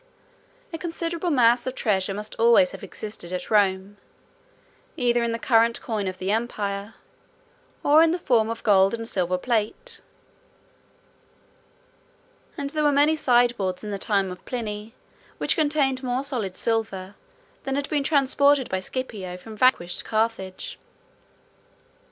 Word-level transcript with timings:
31 0.71 0.73
A 0.73 0.77
considerable 0.79 1.29
mass 1.29 1.67
of 1.67 1.75
treasure 1.75 2.11
must 2.15 2.33
always 2.39 2.71
have 2.71 2.83
existed 2.83 3.31
at 3.31 3.51
Rome, 3.51 3.97
either 4.97 5.21
in 5.21 5.31
the 5.31 5.37
current 5.37 5.79
coin 5.79 6.07
of 6.07 6.17
the 6.17 6.31
empire, 6.31 6.95
or 7.83 8.01
in 8.01 8.09
the 8.09 8.17
form 8.17 8.49
of 8.49 8.63
gold 8.63 8.95
and 8.95 9.07
silver 9.07 9.37
plate; 9.37 10.01
and 12.57 12.71
there 12.71 12.83
were 12.83 12.91
many 12.91 13.15
sideboards 13.15 13.83
in 13.83 13.91
the 13.91 13.99
time 13.99 14.31
of 14.31 14.43
Pliny 14.43 14.95
which 15.37 15.55
contained 15.55 16.01
more 16.01 16.23
solid 16.23 16.57
silver, 16.57 17.13
than 17.61 17.75
had 17.75 17.87
been 17.87 18.03
transported 18.03 18.69
by 18.71 18.79
Scipio 18.79 19.37
from 19.37 19.55
vanquished 19.55 20.03
Carthage. 20.03 20.79